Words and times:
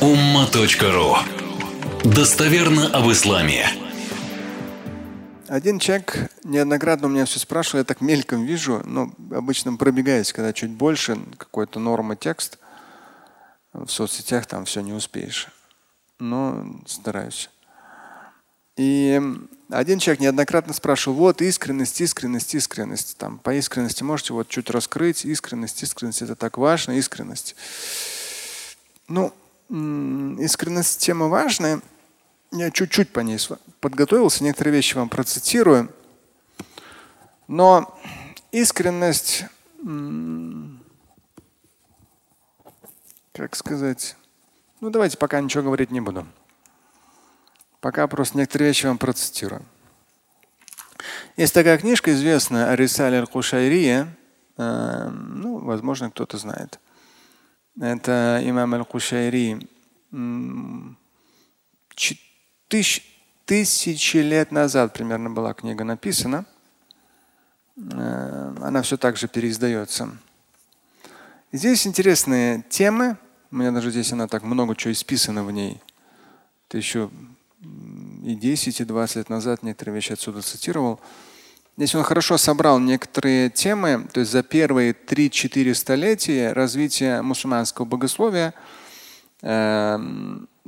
umma.ru 0.00 1.16
Достоверно 2.04 2.88
об 2.88 3.10
исламе. 3.10 3.66
Один 5.48 5.78
человек 5.78 6.30
неоднократно 6.44 7.06
у 7.06 7.10
меня 7.10 7.24
все 7.24 7.38
спрашивал, 7.38 7.78
я 7.78 7.84
так 7.84 8.02
мельком 8.02 8.44
вижу, 8.44 8.82
но 8.84 9.10
обычно 9.30 9.74
пробегаюсь, 9.76 10.32
когда 10.34 10.52
чуть 10.52 10.70
больше 10.70 11.18
какой-то 11.38 11.80
норма 11.80 12.14
текст. 12.14 12.58
В 13.72 13.88
соцсетях 13.88 14.46
там 14.46 14.66
все 14.66 14.82
не 14.82 14.92
успеешь. 14.92 15.48
Но 16.18 16.66
стараюсь. 16.86 17.48
И 18.76 19.20
один 19.70 19.98
человек 19.98 20.20
неоднократно 20.20 20.74
спрашивал, 20.74 21.16
вот 21.16 21.40
искренность, 21.40 22.00
искренность, 22.02 22.54
искренность. 22.54 23.16
Там, 23.16 23.38
по 23.38 23.54
искренности 23.54 24.02
можете 24.02 24.34
вот 24.34 24.48
чуть 24.48 24.68
раскрыть. 24.68 25.24
Искренность, 25.24 25.82
искренность, 25.82 26.20
это 26.20 26.34
так 26.34 26.58
важно, 26.58 26.92
искренность. 26.92 27.56
Ну, 29.08 29.32
искренность 29.68 31.00
тема 31.00 31.28
важная. 31.28 31.80
Я 32.52 32.70
чуть-чуть 32.70 33.12
по 33.12 33.20
ней 33.20 33.38
подготовился, 33.80 34.44
некоторые 34.44 34.74
вещи 34.74 34.96
вам 34.96 35.08
процитирую. 35.08 35.92
Но 37.48 37.98
искренность, 38.52 39.44
как 43.32 43.56
сказать, 43.56 44.16
ну 44.80 44.90
давайте 44.90 45.18
пока 45.18 45.40
ничего 45.40 45.64
говорить 45.64 45.90
не 45.90 46.00
буду. 46.00 46.26
Пока 47.80 48.06
просто 48.08 48.38
некоторые 48.38 48.68
вещи 48.68 48.86
вам 48.86 48.98
процитирую. 48.98 49.64
Есть 51.36 51.54
такая 51.54 51.78
книжка 51.78 52.12
известная 52.12 52.70
Арисаль 52.70 53.14
аль-Кушайрия. 53.14 54.08
Э, 54.56 55.08
ну, 55.10 55.58
возможно, 55.58 56.10
кто-то 56.10 56.38
знает. 56.38 56.80
Это 57.78 58.40
имам 58.42 58.74
аль-Кушайри. 58.74 59.68
Тысяч, 62.68 63.02
тысячи 63.44 64.16
лет 64.16 64.50
назад 64.50 64.92
примерно 64.94 65.30
была 65.30 65.52
книга 65.52 65.84
написана. 65.84 66.46
Э, 67.76 68.54
она 68.62 68.82
все 68.82 68.96
так 68.96 69.16
же 69.16 69.28
переиздается. 69.28 70.16
Здесь 71.52 71.86
интересные 71.86 72.64
темы. 72.68 73.18
У 73.50 73.56
меня 73.56 73.70
даже 73.72 73.90
здесь 73.90 74.12
она 74.12 74.26
так 74.26 74.42
много 74.42 74.74
чего 74.74 74.92
исписано 74.92 75.44
в 75.44 75.52
ней. 75.52 75.80
Это 76.68 76.78
еще 76.78 77.10
и 78.24 78.34
10, 78.34 78.80
и 78.80 78.84
20 78.84 79.16
лет 79.16 79.28
назад 79.28 79.62
некоторые 79.62 79.94
вещи 79.94 80.12
отсюда 80.12 80.42
цитировал. 80.42 80.98
Здесь 81.76 81.94
он 81.94 82.04
хорошо 82.04 82.38
собрал 82.38 82.78
некоторые 82.78 83.50
темы, 83.50 84.06
то 84.12 84.20
есть 84.20 84.32
за 84.32 84.42
первые 84.42 84.92
3-4 84.92 85.74
столетия 85.74 86.52
развития 86.52 87.20
мусульманского 87.20 87.84
богословия 87.84 88.54
э, 89.42 89.98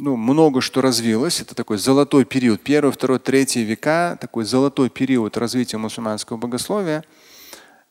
ну, 0.01 0.17
много 0.17 0.61
что 0.61 0.81
развилось. 0.81 1.41
Это 1.41 1.55
такой 1.55 1.79
золотой 1.79 2.25
период. 2.25 2.63
Первый, 2.63 2.93
второй, 2.93 3.19
третий 3.19 3.65
века, 3.65 4.17
такой 4.21 4.45
золотой 4.45 4.91
период 4.91 5.37
развития 5.37 5.79
мусульманского 5.79 6.37
богословия. 6.37 7.05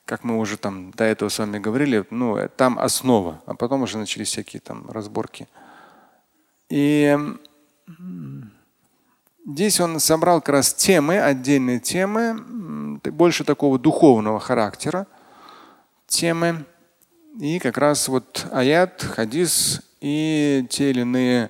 Как 0.05 0.23
мы 0.23 0.37
уже 0.37 0.57
там 0.57 0.91
до 0.91 1.03
этого 1.03 1.29
с 1.29 1.39
вами 1.39 1.59
говорили, 1.59 2.05
ну, 2.11 2.37
там 2.55 2.79
основа, 2.79 3.41
а 3.45 3.55
потом 3.55 3.81
уже 3.81 3.97
начались 3.97 4.29
всякие 4.29 4.61
там 4.61 4.89
разборки. 4.89 5.47
И 6.69 7.17
Здесь 9.47 9.79
он 9.79 9.97
собрал 10.01 10.41
как 10.41 10.49
раз 10.49 10.73
темы, 10.73 11.21
отдельные 11.21 11.79
темы, 11.79 12.99
больше 13.01 13.45
такого 13.45 13.79
духовного 13.79 14.41
характера, 14.41 15.07
темы. 16.05 16.65
И 17.39 17.57
как 17.59 17.77
раз 17.77 18.09
вот 18.09 18.45
аят, 18.51 19.01
хадис 19.01 19.81
и 20.01 20.67
те 20.69 20.89
или 20.89 21.01
иные 21.01 21.49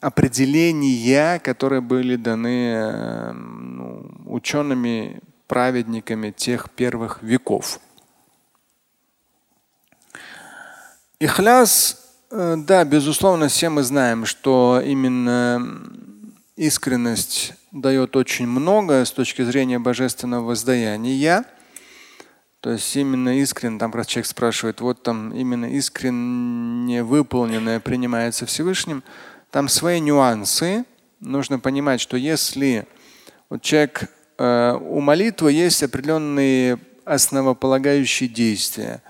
определения, 0.00 1.38
которые 1.38 1.80
были 1.80 2.16
даны 2.16 3.32
ну, 3.32 4.10
учеными, 4.26 5.20
праведниками 5.46 6.32
тех 6.32 6.68
первых 6.70 7.22
веков. 7.22 7.78
Ихляс, 11.20 12.04
э, 12.32 12.56
да, 12.58 12.84
безусловно, 12.84 13.46
все 13.46 13.68
мы 13.68 13.84
знаем, 13.84 14.26
что 14.26 14.82
именно 14.84 15.95
искренность 16.56 17.52
дает 17.70 18.16
очень 18.16 18.46
много 18.46 19.04
с 19.04 19.12
точки 19.12 19.42
зрения 19.42 19.78
божественного 19.78 20.44
воздаяния. 20.44 21.44
То 22.60 22.70
есть 22.72 22.96
именно 22.96 23.38
искренне, 23.38 23.78
там 23.78 23.92
раз 23.92 24.06
человек 24.06 24.26
спрашивает, 24.26 24.80
вот 24.80 25.02
там 25.02 25.32
именно 25.32 25.66
искренне 25.66 27.04
выполненное 27.04 27.78
принимается 27.78 28.46
Всевышним, 28.46 29.04
там 29.50 29.68
свои 29.68 30.00
нюансы. 30.00 30.84
Нужно 31.20 31.58
понимать, 31.58 32.00
что 32.00 32.16
если 32.16 32.86
вот 33.48 33.62
человек, 33.62 34.10
э, 34.38 34.78
у 34.80 35.00
молитвы 35.00 35.52
есть 35.52 35.82
определенные 35.82 36.78
основополагающие 37.04 38.28
действия. 38.28 39.02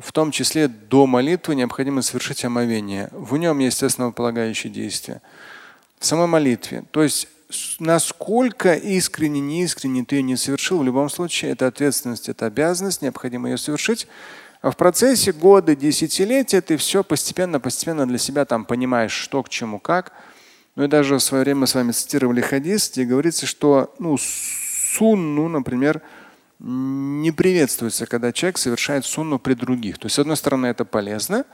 В 0.00 0.12
том 0.12 0.30
числе 0.30 0.68
до 0.68 1.06
молитвы 1.06 1.56
необходимо 1.56 2.02
совершить 2.02 2.44
омовение. 2.44 3.08
В 3.10 3.36
нем 3.36 3.58
есть 3.58 3.82
основополагающие 3.82 4.72
действия 4.72 5.20
в 5.98 6.06
самой 6.06 6.26
молитве. 6.26 6.84
То 6.90 7.02
есть 7.02 7.28
насколько 7.78 8.74
искренне, 8.74 9.40
неискренне 9.40 10.04
ты 10.04 10.16
ее 10.16 10.22
не 10.22 10.36
совершил, 10.36 10.78
в 10.78 10.84
любом 10.84 11.08
случае 11.08 11.52
это 11.52 11.66
ответственность, 11.66 12.28
это 12.28 12.46
обязанность, 12.46 13.02
необходимо 13.02 13.48
ее 13.48 13.58
совершить. 13.58 14.06
А 14.60 14.70
в 14.70 14.76
процессе 14.76 15.32
года, 15.32 15.76
десятилетия 15.76 16.60
ты 16.60 16.76
все 16.76 17.04
постепенно, 17.04 17.60
постепенно 17.60 18.06
для 18.06 18.18
себя 18.18 18.44
там 18.44 18.64
понимаешь, 18.64 19.12
что 19.12 19.42
к 19.42 19.48
чему, 19.48 19.78
как. 19.78 20.12
Ну 20.74 20.84
и 20.84 20.88
даже 20.88 21.16
в 21.16 21.20
свое 21.20 21.44
время 21.44 21.60
мы 21.60 21.66
с 21.66 21.74
вами 21.74 21.92
цитировали 21.92 22.40
хадис, 22.40 22.90
где 22.90 23.04
говорится, 23.04 23.46
что 23.46 23.94
ну, 23.98 24.16
сунну, 24.18 25.48
например, 25.48 26.02
не 26.58 27.30
приветствуется, 27.30 28.06
когда 28.06 28.32
человек 28.32 28.58
совершает 28.58 29.04
сунну 29.04 29.38
при 29.38 29.54
других. 29.54 29.98
То 29.98 30.06
есть, 30.06 30.16
с 30.16 30.18
одной 30.18 30.36
стороны, 30.36 30.66
это 30.66 30.84
полезно, 30.84 31.44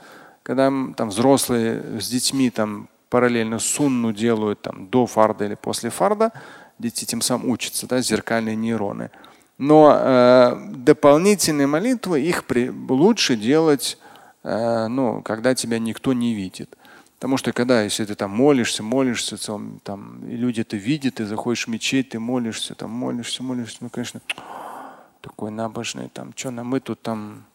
когда 0.41 0.71
там 0.95 1.09
взрослые 1.09 2.01
с 2.01 2.07
детьми 2.07 2.49
там 2.49 2.89
параллельно 3.15 3.59
сунну 3.59 4.11
делают 4.11 4.61
там, 4.61 4.89
до 4.89 5.05
фарда 5.05 5.45
или 5.45 5.55
после 5.55 5.89
фарда, 5.89 6.33
дети 6.79 7.05
тем 7.05 7.21
самым 7.21 7.49
учатся, 7.49 7.87
да, 7.87 8.01
зеркальные 8.01 8.57
нейроны. 8.57 9.09
Но 9.57 9.97
э, 9.97 10.71
дополнительные 10.75 11.65
молитвы, 11.65 12.19
их 12.19 12.43
при, 12.43 12.69
лучше 12.69 13.37
делать, 13.37 13.97
э, 14.43 14.87
ну, 14.87 15.21
когда 15.21 15.55
тебя 15.55 15.79
никто 15.79 16.11
не 16.11 16.33
видит. 16.33 16.75
Потому 17.17 17.37
что 17.37 17.53
когда, 17.53 17.83
если 17.83 18.03
ты 18.03 18.15
там 18.15 18.31
молишься, 18.31 18.83
молишься, 18.83 19.37
там, 19.83 20.19
и 20.27 20.35
люди 20.35 20.59
это 20.59 20.75
видят, 20.75 21.15
ты 21.15 21.25
заходишь 21.25 21.67
в 21.67 21.69
мечеть, 21.69 22.09
ты 22.09 22.19
молишься, 22.19 22.75
там 22.75 22.91
молишься, 22.91 23.43
молишься, 23.43 23.77
ну, 23.79 23.89
конечно, 23.89 24.19
такой 25.21 25.51
набожный, 25.51 26.09
там, 26.09 26.33
что 26.35 26.51
нам 26.51 26.67
мы 26.67 26.81
тут 26.81 27.01
там 27.01 27.45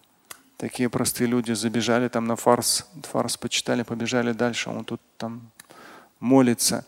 Такие 0.61 0.91
простые 0.91 1.27
люди 1.27 1.53
забежали 1.53 2.09
там 2.09 2.27
на 2.27 2.37
фарс, 2.37 2.87
фарс 3.11 3.39
почитали, 3.39 3.83
побежали 3.83 4.33
дальше, 4.33 4.69
он 4.69 4.85
тут 4.85 5.01
там 5.17 5.51
молится. 6.21 6.85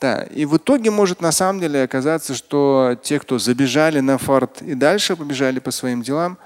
Да, 0.00 0.22
и 0.22 0.46
в 0.46 0.56
итоге 0.56 0.90
может 0.90 1.20
на 1.20 1.30
самом 1.30 1.60
деле 1.60 1.82
оказаться, 1.82 2.34
что 2.34 2.98
те, 3.02 3.20
кто 3.20 3.38
забежали 3.38 4.00
на 4.00 4.16
фарт 4.16 4.62
и 4.62 4.74
дальше 4.74 5.16
побежали 5.16 5.58
по 5.58 5.70
своим 5.70 6.00
делам, 6.00 6.38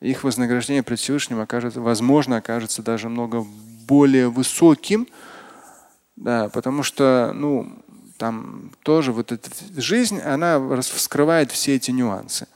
их 0.00 0.22
вознаграждение 0.22 0.82
пред 0.82 0.98
Всевышним 0.98 1.40
окажется, 1.40 1.80
возможно, 1.80 2.36
окажется 2.36 2.82
даже 2.82 3.08
много 3.08 3.46
более 3.86 4.28
высоким, 4.28 5.08
да, 6.14 6.50
потому 6.50 6.82
что, 6.82 7.32
ну, 7.34 7.82
там 8.18 8.72
тоже 8.82 9.12
вот 9.12 9.32
эта 9.32 9.48
жизнь, 9.78 10.20
она 10.20 10.60
вскрывает 10.82 11.52
все 11.52 11.76
эти 11.76 11.90
нюансы. 11.90 12.46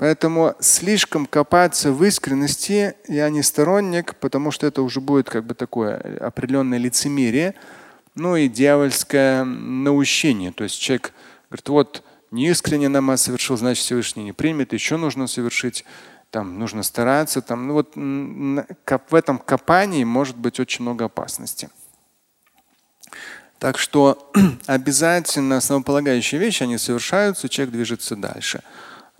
Поэтому 0.00 0.54
слишком 0.60 1.26
копаться 1.26 1.92
в 1.92 2.02
искренности 2.02 2.94
я 3.06 3.28
не 3.28 3.42
сторонник, 3.42 4.14
потому 4.14 4.50
что 4.50 4.66
это 4.66 4.80
уже 4.80 4.98
будет 5.02 5.28
как 5.28 5.44
бы 5.44 5.54
такое 5.54 5.98
определенное 6.20 6.78
лицемерие, 6.78 7.54
ну 8.14 8.34
и 8.34 8.48
дьявольское 8.48 9.44
наущение. 9.44 10.52
То 10.52 10.64
есть 10.64 10.80
человек 10.80 11.12
говорит, 11.50 11.68
вот 11.68 12.02
неискренне 12.30 12.88
намаз 12.88 13.24
совершил, 13.24 13.58
значит 13.58 13.84
Всевышний 13.84 14.24
не 14.24 14.32
примет, 14.32 14.72
еще 14.72 14.96
нужно 14.96 15.26
совершить, 15.26 15.84
там 16.30 16.58
нужно 16.58 16.82
стараться. 16.82 17.42
Там, 17.42 17.68
ну 17.68 17.74
вот 17.74 17.94
в 17.94 19.14
этом 19.14 19.36
копании 19.36 20.04
может 20.04 20.38
быть 20.38 20.58
очень 20.60 20.80
много 20.80 21.04
опасности. 21.04 21.68
Так 23.58 23.76
что 23.76 24.32
обязательно 24.66 25.58
основополагающие 25.58 26.40
вещи, 26.40 26.62
они 26.62 26.78
совершаются, 26.78 27.50
человек 27.50 27.74
движется 27.74 28.16
дальше. 28.16 28.62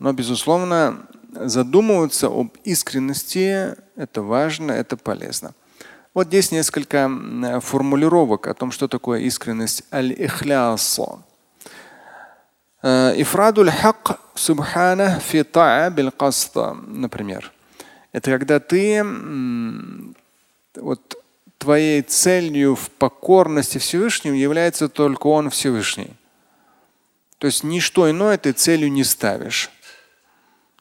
Но, 0.00 0.12
безусловно, 0.12 1.06
задумываться 1.32 2.26
об 2.28 2.56
искренности– 2.64 3.76
это 3.96 4.22
важно, 4.22 4.72
это 4.72 4.96
полезно. 4.96 5.52
Вот 6.14 6.28
здесь 6.28 6.50
несколько 6.50 7.08
формулировок 7.60 8.46
о 8.46 8.54
том, 8.54 8.72
что 8.72 8.88
такое 8.88 9.20
искренность. 9.20 9.84
Аль-ихлясо. 9.92 11.22
Э, 12.82 13.12
Ифрадуль 13.14 13.70
хак 13.70 14.18
субхана 14.34 15.20
фи 15.20 15.44
биль 15.92 16.10
Например. 16.86 17.52
Это 18.12 18.30
когда 18.30 18.58
ты 18.58 19.04
вот 20.76 21.16
твоей 21.58 22.00
целью 22.00 22.74
в 22.74 22.90
покорности 22.90 23.76
Всевышнему 23.76 24.34
является 24.34 24.88
только 24.88 25.26
Он 25.26 25.50
Всевышний. 25.50 26.16
То 27.36 27.46
есть 27.46 27.64
ничто 27.64 28.10
иное 28.10 28.38
ты 28.38 28.52
целью 28.52 28.90
не 28.90 29.04
ставишь. 29.04 29.70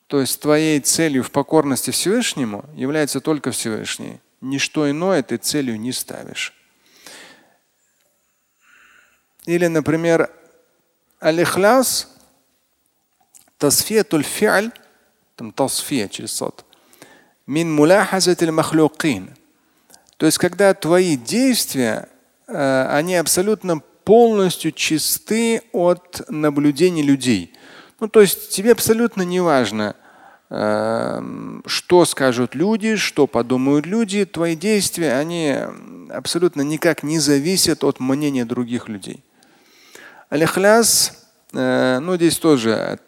То 0.09 0.19
есть 0.21 0.41
твоей 0.41 0.79
целью 0.79 1.23
в 1.23 1.29
покорности 1.29 1.91
Всевышнему 1.91 2.65
является 2.73 3.21
только 3.21 3.51
Всевышний. 3.51 4.19
Ничто 4.41 4.89
иное 4.89 5.21
ты 5.21 5.37
целью 5.37 5.79
не 5.79 5.91
ставишь. 5.91 6.55
Или, 9.45 9.67
например, 9.67 10.31
аль-ихляс, 11.21 12.07
тасфиятуль 13.59 14.23
фи'аль, 14.23 14.71
там 15.35 15.51
тасфия 15.51 16.07
через 16.07 16.31
сот, 16.31 16.65
мин 17.45 17.71
муляхазатиль 17.71 18.49
махлюкин. 18.49 19.37
То 20.17 20.25
есть, 20.25 20.39
когда 20.39 20.73
твои 20.73 21.17
действия, 21.17 22.09
э, 22.47 22.87
они 22.89 23.15
абсолютно 23.15 23.77
полностью 24.05 24.71
чисты 24.71 25.61
от 25.71 26.27
наблюдений 26.29 27.03
людей. 27.03 27.53
Ну, 27.99 28.07
то 28.07 28.21
есть 28.21 28.49
тебе 28.49 28.71
абсолютно 28.71 29.23
не 29.23 29.41
важно, 29.41 29.95
что 30.51 32.05
скажут 32.05 32.55
люди, 32.55 32.95
что 32.95 33.27
подумают 33.27 33.85
люди. 33.85 34.25
Твои 34.25 34.55
действия, 34.55 35.13
они 35.13 35.55
абсолютно 36.09 36.61
никак 36.61 37.03
не 37.03 37.19
зависят 37.19 37.83
от 37.83 37.99
мнения 37.99 38.45
других 38.45 38.89
людей. 38.89 39.23
Аль-Ихляс, 40.31 41.27
э, 41.53 41.99
ну 41.99 42.15
здесь 42.15 42.39
тоже 42.39 42.99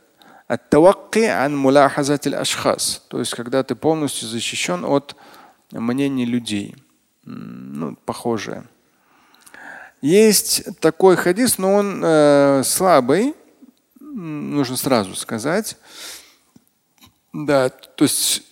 то 3.07 3.19
есть 3.19 3.33
когда 3.33 3.63
ты 3.63 3.73
полностью 3.73 4.27
защищен 4.27 4.83
от 4.85 5.15
мнений 5.71 6.25
людей. 6.25 6.75
Ну, 7.23 7.95
похожее. 8.05 8.63
Есть 10.01 10.79
такой 10.79 11.15
хадис, 11.15 11.57
но 11.57 11.75
он 11.75 12.01
э, 12.03 12.63
слабый, 12.65 13.35
нужно 13.99 14.75
сразу 14.75 15.15
сказать. 15.15 15.77
Да, 17.33 17.69
то 17.69 18.03
есть 18.03 18.43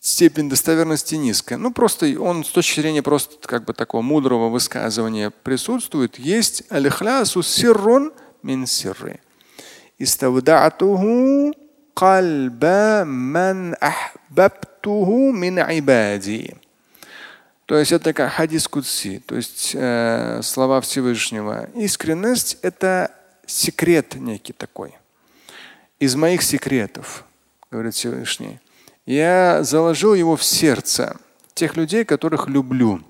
степень 0.00 0.48
достоверности 0.48 1.14
низкая. 1.16 1.58
Ну 1.58 1.72
просто 1.72 2.06
он 2.20 2.44
с 2.44 2.48
точки 2.50 2.80
зрения 2.80 3.02
просто 3.02 3.36
как 3.46 3.64
бы 3.64 3.72
такого 3.72 4.02
мудрого 4.02 4.48
высказывания 4.48 5.30
присутствует. 5.30 6.18
Есть 6.18 6.62
алихлясу 6.68 7.42
сиррун 7.42 8.12
мин 8.42 8.66
сирры. 8.66 9.20
Иставдатуху 9.98 11.54
кальба 11.94 13.04
ман 13.04 13.76
ахбабтуху 13.80 15.32
мин 15.32 15.58
ибади. 15.58 16.56
То 17.66 17.76
есть 17.76 17.90
это 17.90 18.12
как 18.12 18.32
хадис 18.32 18.68
кудси, 18.68 19.20
то 19.26 19.34
есть 19.34 19.72
э, 19.74 20.40
слова 20.44 20.80
Всевышнего. 20.80 21.68
Искренность– 21.74 22.58
это 22.62 23.10
секрет 23.44 24.14
некий 24.14 24.52
такой. 24.52 24.94
Из 25.98 26.14
моих 26.14 26.42
секретов, 26.42 27.24
говорит 27.76 27.92
Всевышний, 27.92 28.58
я 29.04 29.62
заложил 29.62 30.14
его 30.14 30.34
в 30.34 30.42
сердце 30.42 31.18
тех 31.52 31.76
людей, 31.76 32.06
которых 32.06 32.48
люблю. 32.48 33.02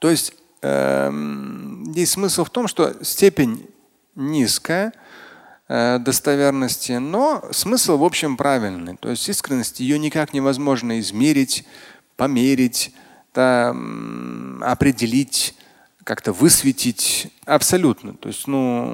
То 0.00 0.10
есть 0.10 0.34
э, 0.60 1.10
здесь 1.86 2.10
смысл 2.10 2.42
в 2.42 2.50
том, 2.50 2.66
что 2.66 3.04
степень 3.04 3.70
низкая 4.16 4.92
э, 5.68 6.00
достоверности, 6.00 6.92
но 6.92 7.44
смысл 7.52 7.96
в 7.96 8.02
общем 8.02 8.36
правильный. 8.36 8.96
То 8.96 9.10
есть 9.10 9.28
искренность 9.28 9.78
ее 9.78 10.00
никак 10.00 10.34
невозможно 10.34 10.98
измерить, 10.98 11.64
померить, 12.16 12.92
да, 13.32 13.70
определить, 14.62 15.54
как-то 16.02 16.32
высветить 16.32 17.32
абсолютно. 17.44 18.14
То 18.14 18.28
есть, 18.28 18.48
ну, 18.48 18.84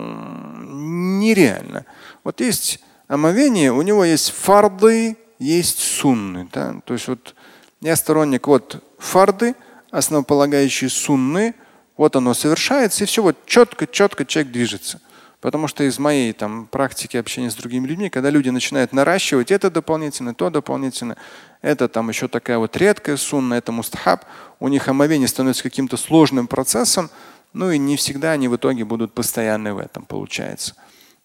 нереально. 0.60 1.86
Вот 2.24 2.42
есть 2.42 2.78
омовение, 3.08 3.72
у 3.72 3.82
него 3.82 4.04
есть 4.04 4.30
фарды, 4.30 5.16
есть 5.38 5.78
сунны. 5.78 6.48
Да? 6.52 6.76
То 6.84 6.94
есть 6.94 7.08
вот 7.08 7.34
я 7.80 7.96
сторонник 7.96 8.46
вот 8.46 8.82
фарды, 8.98 9.54
основополагающие 9.90 10.88
сунны, 10.88 11.54
вот 11.96 12.16
оно 12.16 12.34
совершается, 12.34 13.04
и 13.04 13.06
все 13.06 13.22
вот 13.22 13.36
четко-четко 13.46 14.24
человек 14.24 14.52
движется. 14.52 15.00
Потому 15.40 15.66
что 15.66 15.82
из 15.82 15.98
моей 15.98 16.32
там, 16.32 16.66
практики 16.66 17.16
общения 17.16 17.50
с 17.50 17.56
другими 17.56 17.86
людьми, 17.88 18.08
когда 18.08 18.30
люди 18.30 18.48
начинают 18.48 18.92
наращивать 18.92 19.50
это 19.50 19.70
дополнительно, 19.70 20.34
то 20.34 20.50
дополнительно, 20.50 21.16
это 21.62 21.88
там 21.88 22.08
еще 22.08 22.28
такая 22.28 22.58
вот 22.58 22.76
редкая 22.76 23.16
сунна, 23.16 23.54
это 23.54 23.72
мустахаб, 23.72 24.24
у 24.60 24.68
них 24.68 24.86
омовение 24.86 25.26
становится 25.26 25.64
каким-то 25.64 25.96
сложным 25.96 26.46
процессом, 26.46 27.10
ну 27.52 27.72
и 27.72 27.78
не 27.78 27.96
всегда 27.96 28.32
они 28.32 28.46
в 28.46 28.54
итоге 28.54 28.84
будут 28.84 29.12
постоянны 29.14 29.74
в 29.74 29.78
этом, 29.78 30.04
получается. 30.04 30.76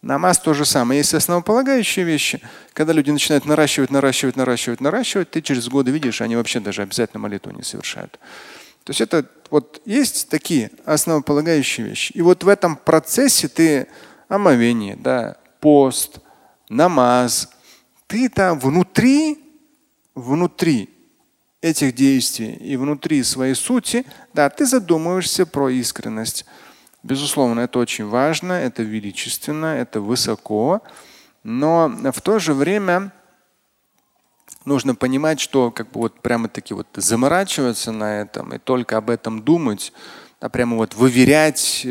Намаз 0.02 0.40
то 0.40 0.54
же 0.54 0.66
самое. 0.66 1.00
Есть 1.00 1.14
основополагающие 1.14 2.06
вещи. 2.06 2.42
Когда 2.74 2.94
люди 2.94 3.10
начинают 3.10 3.46
наращивать, 3.46 3.90
наращивать, 3.90 4.36
наращивать, 4.36 4.80
наращивать, 4.80 5.32
ты 5.32 5.42
через 5.42 5.68
годы 5.68 5.92
видишь, 5.92 6.22
они 6.22 6.36
вообще 6.36 6.60
даже 6.60 6.84
обязательно 6.84 7.20
молитву 7.20 7.52
не 7.52 7.64
совершают. 7.64 8.20
То 8.84 8.92
есть 8.92 9.02
это 9.02 9.26
вот 9.50 9.82
есть 9.86 10.30
такие 10.30 10.72
основополагающие 10.86 11.88
вещи. 11.88 12.12
И 12.14 12.22
вот 12.22 12.44
в 12.44 12.48
этом 12.48 12.76
процессе 12.78 13.48
ты 13.48 13.88
омовение, 14.30 14.96
да, 14.96 15.36
пост, 15.60 16.20
намаз, 16.70 17.50
ты 18.06 18.30
там 18.30 18.60
внутри, 18.60 19.40
внутри 20.16 20.90
этих 21.62 21.96
действий 21.96 22.54
и 22.54 22.78
внутри 22.78 23.24
своей 23.24 23.56
сути, 23.56 24.06
да, 24.34 24.50
ты 24.50 24.66
задумываешься 24.66 25.46
про 25.46 25.70
искренность. 25.70 26.46
Безусловно, 27.04 27.62
это 27.62 27.80
очень 27.80 28.06
важно, 28.06 28.54
это 28.54 28.84
величественно, 28.84 29.68
это 29.68 30.02
высоко, 30.02 30.82
но 31.44 31.90
в 32.14 32.22
то 32.22 32.40
же 32.40 32.54
время 32.54 33.12
нужно 34.66 34.96
понимать, 34.96 35.40
что 35.40 35.72
как 35.72 35.92
бы 35.92 36.02
вот 36.02 36.20
прямо 36.20 36.50
таки 36.50 36.74
вот 36.74 36.88
заморачиваться 36.96 37.92
на 37.92 38.22
этом 38.22 38.54
и 38.54 38.58
только 38.58 38.98
об 38.98 39.10
этом 39.10 39.42
думать, 39.42 39.94
а 40.40 40.50
прямо 40.50 40.76
вот 40.76 40.96
выверять, 40.96 41.88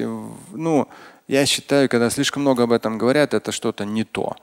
ну, 0.52 0.88
я 1.26 1.46
считаю, 1.46 1.88
когда 1.88 2.10
слишком 2.10 2.42
много 2.42 2.64
об 2.64 2.72
этом 2.72 2.98
говорят, 2.98 3.34
это 3.34 3.50
что-то 3.50 3.84
не 3.84 4.04
то. 4.04 4.36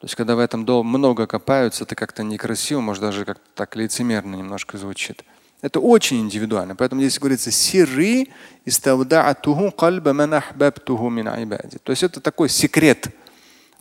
То 0.00 0.06
есть, 0.06 0.16
когда 0.16 0.34
в 0.34 0.38
этом 0.38 0.62
много 0.62 1.26
копаются, 1.26 1.84
это 1.84 1.94
как-то 1.94 2.22
некрасиво, 2.22 2.80
может 2.80 3.02
даже 3.02 3.24
как-то 3.24 3.44
так 3.54 3.76
лицемерно 3.76 4.34
немножко 4.34 4.76
звучит. 4.76 5.24
Это 5.64 5.80
очень 5.80 6.20
индивидуально. 6.20 6.76
Поэтому 6.76 7.00
здесь 7.00 7.18
говорится 7.18 7.50
сиры 7.50 8.28
То 11.82 11.90
есть 11.90 12.02
это 12.02 12.20
такой 12.20 12.50
секрет, 12.50 13.08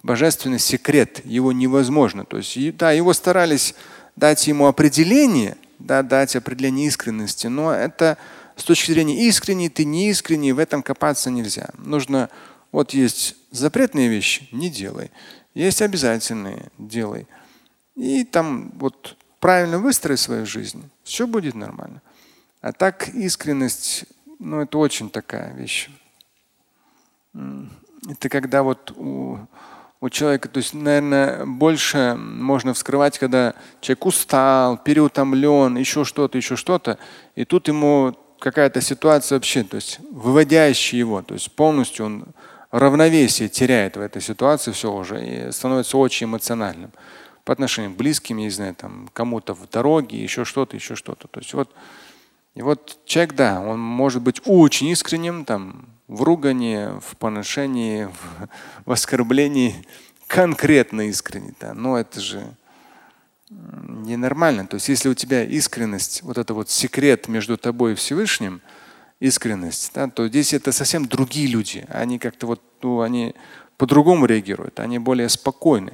божественный 0.02 0.60
секрет. 0.60 1.20
Его 1.26 1.52
невозможно. 1.52 2.24
То 2.24 2.38
есть, 2.38 2.78
да, 2.78 2.94
его 2.94 3.12
старались 3.12 3.76
дать 4.16 4.48
ему 4.48 4.68
определение, 4.68 5.58
да, 5.78 6.04
дать 6.04 6.38
определение 6.38 6.88
искренности, 6.88 7.48
но 7.48 7.74
это 7.74 8.18
с 8.56 8.64
точки 8.64 8.94
зрения 8.94 9.28
искренней, 9.28 9.68
ты 9.68 9.84
не 9.84 10.10
искренний, 10.10 10.54
в 10.54 10.60
этом 10.60 10.84
копаться 10.84 11.30
нельзя. 11.30 11.68
Нужно, 11.80 12.30
вот 12.72 12.94
есть 12.94 13.36
запретные 13.52 14.08
вещи, 14.08 14.48
не 14.54 14.70
делай. 14.70 15.12
Есть 15.54 15.82
обязательные, 15.82 16.72
делай. 16.78 17.28
И 17.98 18.24
там 18.24 18.72
вот 18.78 19.18
правильно 19.44 19.78
выстроить 19.78 20.22
свою 20.22 20.46
жизнь, 20.46 20.90
все 21.04 21.28
будет 21.28 21.54
нормально. 21.54 22.02
А 22.62 22.72
так 22.72 23.10
искренность, 23.10 24.06
ну 24.40 24.62
это 24.62 24.78
очень 24.78 25.10
такая 25.10 25.54
вещь. 25.54 25.90
Это 27.34 28.30
когда 28.30 28.64
вот 28.64 28.94
у, 28.96 29.40
у 30.00 30.10
человека, 30.10 30.48
то 30.48 30.60
есть, 30.60 30.74
наверное, 30.74 31.46
больше 31.46 32.16
можно 32.18 32.74
вскрывать, 32.74 33.20
когда 33.20 33.54
человек 33.82 34.06
устал, 34.06 34.78
переутомлен, 34.78 35.76
еще 35.76 36.06
что-то, 36.06 36.38
еще 36.38 36.56
что-то, 36.56 36.98
и 37.36 37.44
тут 37.44 37.68
ему 37.68 38.16
какая-то 38.40 38.80
ситуация 38.80 39.36
вообще, 39.36 39.64
то 39.64 39.76
есть 39.76 40.00
выводящая 40.10 41.00
его, 41.00 41.22
то 41.22 41.34
есть 41.34 41.52
полностью 41.52 42.06
он 42.06 42.26
равновесие 42.72 43.50
теряет 43.50 43.98
в 43.98 44.00
этой 44.00 44.22
ситуации 44.22 44.72
все 44.72 44.90
уже 44.90 45.26
и 45.26 45.52
становится 45.52 45.98
очень 45.98 46.28
эмоциональным 46.28 46.92
по 47.44 47.54
отношению 47.54 47.92
к 47.94 47.98
близким, 47.98 48.38
я 48.38 48.46
не 48.46 48.50
знаю, 48.50 48.76
там 48.76 49.10
кому-то 49.14 49.54
в 49.54 49.70
дороге, 49.70 50.22
еще 50.22 50.46
что-то, 50.46 50.76
еще 50.76 50.96
что-то. 50.96 51.28
То 51.28 51.40
есть 51.40 51.54
вот, 51.54 51.74
и 52.56 52.62
вот 52.62 53.00
человек, 53.06 53.36
да, 53.36 53.62
он 53.62 53.80
может 53.80 54.22
быть 54.22 54.42
очень 54.46 54.88
искренним 54.88 55.46
там 55.46 55.88
в 56.08 56.24
ругании, 56.24 57.00
в 57.00 57.18
поношении, 57.18 58.06
в, 58.06 58.50
в 58.86 58.92
оскорблении, 58.92 59.86
конкретно 60.28 61.10
искренне, 61.10 61.54
да, 61.60 61.74
но 61.74 61.98
это 61.98 62.20
же 62.20 62.56
ненормально. 63.50 64.66
То 64.68 64.76
есть 64.76 64.90
если 64.90 65.10
у 65.10 65.14
тебя 65.14 65.44
искренность, 65.44 66.24
вот 66.24 66.38
это 66.38 66.54
вот 66.54 66.70
секрет 66.70 67.28
между 67.28 67.58
тобой 67.58 67.94
и 67.94 67.96
Всевышним, 67.96 68.62
искренность, 69.20 69.92
да, 69.94 70.08
то 70.08 70.28
здесь 70.28 70.54
это 70.54 70.72
совсем 70.72 71.08
другие 71.08 71.48
люди. 71.48 71.86
Они 71.90 72.20
как-то 72.20 72.48
вот, 72.48 72.62
ну, 72.82 73.02
они 73.02 73.36
по-другому 73.78 74.26
реагируют, 74.26 74.80
они 74.80 75.00
более 75.00 75.30
спокойны. 75.30 75.94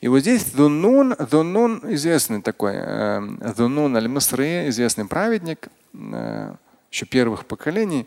И 0.00 0.06
вот 0.06 0.20
здесь 0.20 0.44
Дунун, 0.52 1.16
Дунун 1.30 1.80
известный 1.94 2.40
такой, 2.40 2.74
э, 2.76 3.20
Дунун 3.56 3.96
аль-Масри, 3.96 4.68
известный 4.68 5.06
праведник, 5.06 5.68
э, 5.92 6.54
еще 6.90 7.06
первых 7.06 7.46
поколений. 7.46 8.06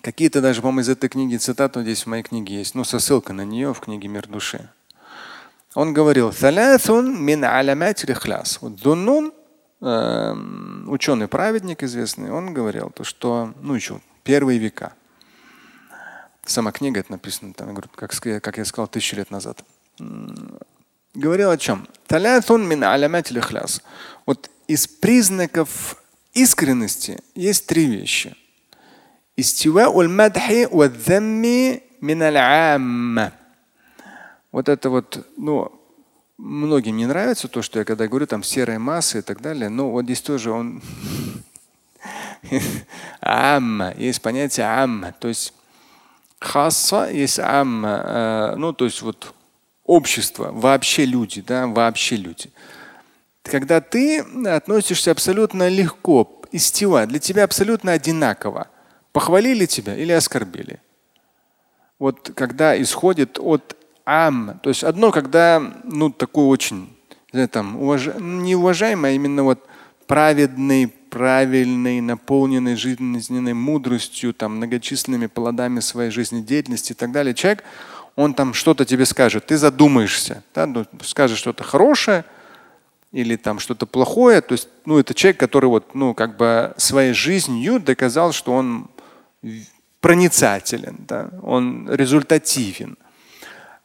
Какие-то 0.00 0.40
даже, 0.40 0.60
по-моему, 0.60 0.80
из 0.80 0.88
этой 0.88 1.08
книги 1.08 1.36
цитаты 1.36 1.82
здесь 1.82 2.04
в 2.04 2.06
моей 2.06 2.22
книге 2.22 2.56
есть, 2.56 2.74
ну, 2.76 2.84
со 2.84 3.00
ссылкой 3.00 3.34
на 3.34 3.44
нее 3.44 3.74
в 3.74 3.80
книге 3.80 4.08
«Мир 4.08 4.28
души». 4.28 4.68
Он 5.74 5.92
говорил, 5.92 6.30
мин 6.30 7.44
Вот 8.60 8.76
Дунун, 8.76 9.32
э, 9.80 10.34
ученый 10.86 11.26
праведник 11.26 11.82
известный, 11.82 12.30
он 12.30 12.54
говорил, 12.54 12.90
то, 12.90 13.02
что, 13.02 13.54
ну, 13.60 13.74
еще 13.74 14.00
первые 14.22 14.58
века. 14.58 14.92
Сама 16.44 16.70
книга 16.70 17.00
это 17.00 17.10
написана, 17.10 17.54
там, 17.54 17.74
как, 17.74 18.12
как 18.12 18.58
я 18.58 18.64
сказал, 18.64 18.86
тысячу 18.86 19.16
лет 19.16 19.30
назад 19.30 19.64
говорил 21.14 21.50
о 21.50 21.58
чем? 21.58 21.86
Вот 24.26 24.50
из 24.68 24.86
признаков 24.86 25.96
искренности 26.34 27.20
есть 27.34 27.66
три 27.66 27.86
вещи. 27.86 28.36
Вот 34.50 34.68
это 34.68 34.90
вот, 34.90 35.26
ну, 35.36 35.72
многим 36.36 36.96
не 36.96 37.06
нравится 37.06 37.48
то, 37.48 37.62
что 37.62 37.78
я 37.78 37.84
когда 37.84 38.08
говорю 38.08 38.26
там 38.26 38.42
серая 38.42 38.78
масса 38.78 39.18
и 39.18 39.22
так 39.22 39.40
далее, 39.40 39.68
но 39.68 39.90
вот 39.90 40.04
здесь 40.04 40.20
тоже 40.20 40.50
он 40.50 40.82
амма, 43.20 43.94
есть 43.96 44.20
понятие 44.20 44.66
амма, 44.66 45.14
то 45.18 45.28
есть 45.28 45.54
хасса 46.40 47.08
есть 47.10 47.38
амма, 47.38 48.02
э, 48.04 48.54
ну 48.56 48.72
то 48.72 48.84
есть 48.84 49.00
вот 49.02 49.34
общество, 49.84 50.50
вообще 50.52 51.04
люди, 51.04 51.40
да, 51.40 51.66
вообще 51.66 52.16
люди. 52.16 52.50
Когда 53.42 53.80
ты 53.80 54.20
относишься 54.46 55.10
абсолютно 55.10 55.68
легко, 55.68 56.42
истива, 56.52 57.06
для 57.06 57.18
тебя 57.18 57.44
абсолютно 57.44 57.92
одинаково. 57.92 58.68
Похвалили 59.12 59.66
тебя 59.66 59.96
или 59.96 60.12
оскорбили. 60.12 60.80
Вот 61.98 62.32
когда 62.34 62.80
исходит 62.80 63.38
от 63.38 63.76
ам, 64.04 64.60
то 64.62 64.70
есть 64.70 64.84
одно, 64.84 65.10
когда 65.10 65.60
ну 65.84 66.10
такой 66.10 66.46
очень, 66.46 66.96
там, 67.50 67.80
уваж... 67.80 68.08
неуважаемый, 68.18 69.10
а 69.10 69.14
именно 69.14 69.44
вот 69.44 69.66
праведный, 70.06 70.88
правильный, 70.88 72.00
наполненный 72.00 72.76
жизненной 72.76 73.54
мудростью, 73.54 74.34
там, 74.34 74.56
многочисленными 74.56 75.26
плодами 75.26 75.80
своей 75.80 76.10
жизнедеятельности 76.10 76.92
и 76.92 76.94
так 76.94 77.12
далее. 77.12 77.34
Человек, 77.34 77.64
он 78.16 78.34
там 78.34 78.54
что-то 78.54 78.84
тебе 78.84 79.06
скажет, 79.06 79.46
ты 79.46 79.56
задумаешься, 79.56 80.42
да? 80.54 80.66
ну, 80.66 80.86
скажет 81.02 81.38
что-то 81.38 81.64
хорошее 81.64 82.24
или 83.10 83.36
там 83.36 83.58
что-то 83.58 83.86
плохое. 83.86 84.40
То 84.40 84.52
есть, 84.52 84.68
ну, 84.84 84.98
это 84.98 85.14
человек, 85.14 85.38
который 85.38 85.66
вот, 85.66 85.94
ну, 85.94 86.14
как 86.14 86.36
бы 86.36 86.74
своей 86.76 87.14
жизнью 87.14 87.80
доказал, 87.80 88.32
что 88.32 88.52
он 88.52 88.90
проницателен, 90.00 91.04
да? 91.08 91.30
он 91.42 91.88
результативен. 91.90 92.96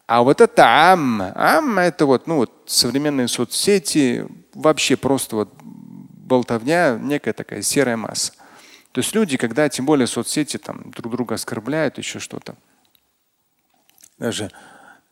А 0.08 0.24
вот 0.24 0.40
это 0.40 0.92
амма, 0.92 1.34
амма 1.36 1.82
это 1.82 2.06
вот, 2.06 2.28
ну, 2.28 2.38
вот 2.38 2.52
современные 2.66 3.28
соцсети, 3.28 4.26
вообще 4.54 4.96
просто 4.96 5.36
вот 5.36 5.54
болтовня, 5.62 6.98
некая 7.02 7.34
такая 7.34 7.62
серая 7.62 7.98
масса. 7.98 8.34
То 8.92 9.00
есть 9.00 9.14
люди, 9.14 9.38
когда 9.38 9.68
тем 9.70 9.86
более 9.86 10.08
соцсети 10.08 10.58
там 10.58 10.92
друг 10.92 11.12
друга 11.14 11.36
оскорбляют, 11.36 11.98
еще 11.98 12.20
что-то, 12.20 12.56
даже 14.18 14.52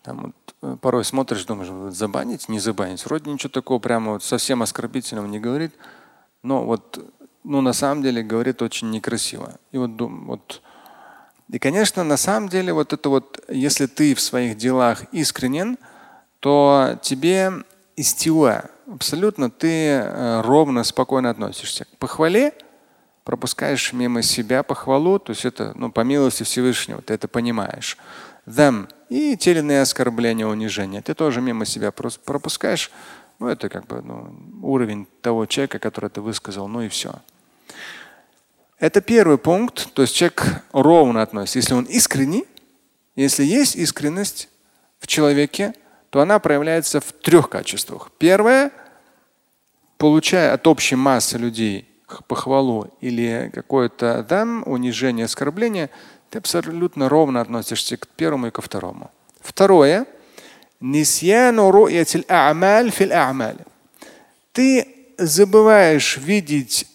там 0.03 0.21
вот, 0.21 0.55
э, 0.61 0.77
порой 0.81 1.03
смотришь, 1.03 1.45
думаешь, 1.45 1.93
забанить, 1.93 2.49
не 2.49 2.59
забанить. 2.59 3.05
Вроде 3.05 3.31
ничего 3.31 3.49
такого 3.49 3.79
прямо 3.79 4.13
вот 4.13 4.23
совсем 4.23 4.61
оскорбительного 4.61 5.27
не 5.27 5.39
говорит, 5.39 5.73
но 6.43 6.63
вот 6.63 6.99
ну, 7.43 7.61
на 7.61 7.73
самом 7.73 8.03
деле 8.03 8.23
говорит 8.23 8.61
очень 8.61 8.89
некрасиво. 8.89 9.53
И 9.71 9.77
вот, 9.77 9.91
вот 9.99 10.61
и, 11.49 11.59
конечно, 11.59 12.03
на 12.03 12.17
самом 12.17 12.49
деле, 12.49 12.73
вот 12.73 12.91
это 12.93 13.09
вот, 13.09 13.43
если 13.49 13.85
ты 13.85 14.15
в 14.15 14.21
своих 14.21 14.57
делах 14.57 15.03
искренен, 15.11 15.77
то 16.39 16.97
тебе 17.01 17.51
истиуа, 17.95 18.65
абсолютно 18.91 19.49
ты 19.49 19.67
э, 19.67 20.41
ровно, 20.41 20.83
спокойно 20.83 21.29
относишься 21.29 21.85
к 21.85 21.97
похвале, 21.97 22.53
пропускаешь 23.23 23.93
мимо 23.93 24.21
себя 24.21 24.63
похвалу, 24.63 25.19
то 25.19 25.31
есть 25.31 25.45
это 25.45 25.73
ну, 25.75 25.91
по 25.91 26.01
милости 26.01 26.43
Всевышнего, 26.43 27.01
ты 27.01 27.13
это 27.13 27.27
понимаешь. 27.27 27.97
Them 28.45 28.87
и 29.09 29.37
те 29.37 29.51
или 29.51 29.59
иные 29.59 29.81
оскорбления, 29.81 30.45
унижения. 30.45 31.01
Ты 31.01 31.13
тоже 31.13 31.41
мимо 31.41 31.65
себя 31.65 31.91
пропускаешь. 31.91 32.91
Ну, 33.39 33.47
это 33.47 33.69
как 33.69 33.85
бы 33.87 34.01
ну, 34.01 34.33
уровень 34.61 35.07
того 35.21 35.45
человека, 35.45 35.79
который 35.79 36.09
ты 36.09 36.21
высказал, 36.21 36.67
ну 36.67 36.81
и 36.81 36.87
все. 36.87 37.13
Это 38.79 39.01
первый 39.01 39.37
пункт. 39.37 39.93
То 39.93 40.01
есть 40.01 40.15
человек 40.15 40.63
ровно 40.71 41.21
относится. 41.21 41.59
Если 41.59 41.73
он 41.73 41.85
искренний, 41.85 42.45
если 43.15 43.43
есть 43.43 43.75
искренность 43.75 44.49
в 44.99 45.07
человеке, 45.07 45.73
то 46.09 46.21
она 46.21 46.39
проявляется 46.39 46.99
в 46.99 47.11
трех 47.11 47.49
качествах. 47.49 48.09
Первое, 48.17 48.71
получая 49.97 50.53
от 50.53 50.65
общей 50.67 50.95
массы 50.95 51.37
людей 51.37 51.89
похвалу 52.27 52.89
или 53.01 53.51
какое-то 53.53 54.25
дам, 54.27 54.63
унижение, 54.65 55.25
оскорбление, 55.25 55.89
ты 56.35 56.39
абсолютно 56.39 57.07
ровно 57.07 57.39
относишься 57.39 57.95
к 57.95 58.07
первому 58.07 58.47
и 58.47 58.51
ко 58.51 58.61
второму. 58.61 59.09
Второе. 59.39 60.05
Ты 64.51 64.85
забываешь 65.17 66.17
видеть 66.17 66.87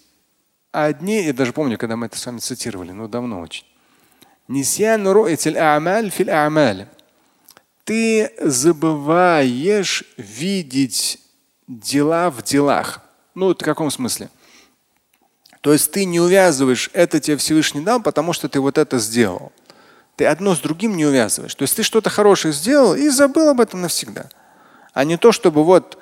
одни, 0.73 1.23
я 1.23 1.33
даже 1.33 1.55
помню, 1.55 1.79
когда 1.79 1.97
мы 1.97 2.07
это 2.07 2.19
с 2.19 2.27
вами 2.27 2.39
цитировали, 2.39 2.93
ну 2.93 3.09
давно 3.09 3.41
очень. 3.41 3.65
Ты 7.85 8.31
забываешь 8.41 10.05
видеть 10.19 11.19
дела 11.67 12.31
в 12.31 12.43
делах. 12.43 13.01
Ну, 13.35 13.55
в 13.55 13.55
каком 13.55 13.91
смысле? 13.91 14.29
То 15.61 15.73
есть 15.73 15.90
ты 15.93 16.05
не 16.05 16.21
увязываешь, 16.21 16.90
это 16.93 17.21
тебе 17.21 17.37
Всевышний 17.37 17.83
дал, 17.83 18.00
потому 18.00 18.33
что 18.33 18.49
ты 18.49 18.61
вот 18.61 18.79
это 18.79 18.99
сделал. 18.99 19.52
Ты 20.17 20.26
одно 20.26 20.55
с 20.55 20.61
другим 20.61 20.97
не 20.97 21.07
увязываешь. 21.07 21.55
То 21.55 21.62
есть 21.62 21.76
ты 21.76 21.83
что-то 21.83 22.11
хорошее 22.11 22.52
сделал 22.52 22.95
и 22.95 23.09
забыл 23.09 23.49
об 23.49 23.61
этом 23.61 23.83
навсегда. 23.83 24.31
А 24.93 25.05
не 25.05 25.17
то, 25.17 25.33
чтобы 25.33 25.64
вот 25.64 25.99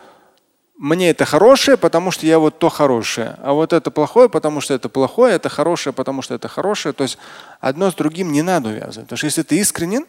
мне 0.77 1.11
это 1.11 1.25
хорошее, 1.25 1.77
потому 1.77 2.13
что 2.13 2.25
я 2.25 2.39
вот 2.39 2.59
то 2.61 2.69
хорошее, 2.69 3.37
а 3.43 3.53
вот 3.53 3.73
это 3.73 3.91
плохое, 3.91 4.29
потому 4.29 4.61
что 4.61 4.75
это 4.75 4.89
плохое, 4.89 5.35
это 5.35 5.49
хорошее, 5.49 5.93
потому 5.93 6.23
что 6.23 6.35
это 6.35 6.47
хорошее. 6.47 6.93
То 6.93 7.03
есть 7.03 7.19
одно 7.61 7.91
с 7.91 7.95
другим 7.95 8.31
не 8.31 8.43
надо 8.43 8.69
увязывать. 8.69 9.07
Потому 9.09 9.17
что 9.17 9.27
если 9.27 9.43
ты 9.43 9.59
искренен, 9.59 10.07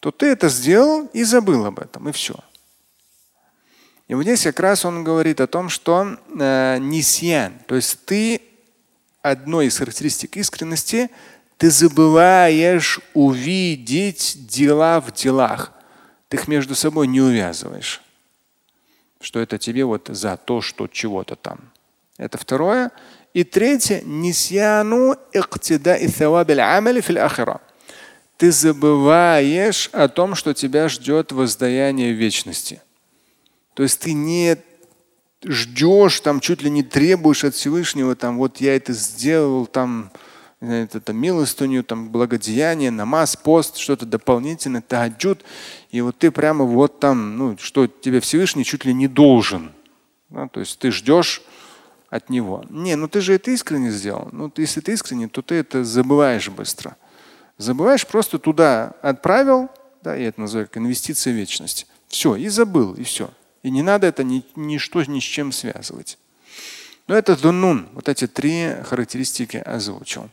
то 0.00 0.10
ты 0.10 0.26
это 0.26 0.48
сделал 0.48 1.06
и 1.14 1.24
забыл 1.24 1.64
об 1.64 1.80
этом, 1.80 2.08
и 2.08 2.12
все. 2.12 2.34
И 4.08 4.14
вот 4.14 4.22
здесь 4.22 4.42
как 4.42 4.60
раз 4.60 4.84
он 4.84 5.04
говорит 5.04 5.40
о 5.40 5.46
том, 5.46 5.68
что 5.68 6.16
э, 6.38 6.78
нисьян, 6.80 7.54
то 7.66 7.74
есть 7.74 8.04
ты 8.06 8.40
одной 9.30 9.66
из 9.66 9.78
характеристик 9.78 10.36
искренности, 10.36 11.10
ты 11.56 11.70
забываешь 11.70 13.00
увидеть 13.14 14.46
дела 14.46 15.00
в 15.00 15.12
делах. 15.12 15.72
Ты 16.28 16.36
их 16.36 16.46
между 16.48 16.74
собой 16.74 17.06
не 17.06 17.20
увязываешь. 17.20 18.00
Что 19.20 19.40
это 19.40 19.58
тебе 19.58 19.84
вот 19.84 20.08
за 20.12 20.36
то, 20.36 20.60
что 20.60 20.86
чего-то 20.86 21.34
там. 21.34 21.58
Это 22.16 22.38
второе. 22.38 22.92
И 23.34 23.44
третье. 23.44 24.02
Нисьяну 24.04 25.16
Ты 28.36 28.52
забываешь 28.52 29.90
о 29.92 30.08
том, 30.08 30.36
что 30.36 30.54
тебя 30.54 30.88
ждет 30.88 31.32
воздаяние 31.32 32.12
вечности. 32.12 32.80
То 33.74 33.82
есть 33.82 34.00
ты 34.00 34.12
не 34.12 34.56
ждешь, 35.44 36.20
там 36.20 36.40
чуть 36.40 36.62
ли 36.62 36.70
не 36.70 36.82
требуешь 36.82 37.44
от 37.44 37.54
Всевышнего, 37.54 38.16
там 38.16 38.38
вот 38.38 38.60
я 38.60 38.76
это 38.76 38.92
сделал, 38.92 39.66
там 39.66 40.10
это, 40.60 41.12
милостыню, 41.12 41.84
там 41.84 42.08
благодеяние, 42.10 42.90
намаз, 42.90 43.36
пост, 43.36 43.76
что-то 43.76 44.06
дополнительное, 44.06 44.82
таджуд. 44.82 45.44
И 45.90 46.00
вот 46.00 46.18
ты 46.18 46.30
прямо 46.30 46.64
вот 46.64 46.98
там, 46.98 47.38
ну, 47.38 47.56
что 47.60 47.86
тебе 47.86 48.20
Всевышний 48.20 48.64
чуть 48.64 48.84
ли 48.84 48.92
не 48.92 49.06
должен. 49.06 49.72
Да? 50.30 50.48
То 50.48 50.60
есть 50.60 50.78
ты 50.78 50.90
ждешь 50.90 51.42
от 52.10 52.28
него. 52.28 52.64
Не, 52.70 52.96
ну 52.96 53.06
ты 53.06 53.20
же 53.20 53.34
это 53.34 53.50
искренне 53.50 53.90
сделал. 53.90 54.28
Ну, 54.32 54.52
если 54.56 54.80
ты 54.80 54.92
искренне, 54.92 55.28
то 55.28 55.42
ты 55.42 55.56
это 55.56 55.84
забываешь 55.84 56.48
быстро. 56.48 56.96
Забываешь, 57.56 58.06
просто 58.06 58.38
туда 58.38 58.94
отправил, 59.02 59.68
да, 60.02 60.14
я 60.14 60.28
это 60.28 60.40
называю 60.40 60.66
как 60.66 60.78
инвестиция 60.78 61.32
в 61.32 61.36
вечность. 61.36 61.86
Все, 62.08 62.34
и 62.34 62.48
забыл, 62.48 62.94
и 62.94 63.02
все. 63.02 63.30
И 63.62 63.70
не 63.70 63.82
надо 63.82 64.06
это 64.06 64.22
ни, 64.24 64.44
ничто 64.56 65.02
ни 65.04 65.20
с 65.20 65.24
чем 65.24 65.52
связывать. 65.52 66.18
Но 67.06 67.14
это 67.14 67.36
дунун. 67.36 67.88
Вот 67.92 68.08
эти 68.08 68.26
три 68.26 68.74
характеристики 68.84 69.56
озвучил. 69.56 70.28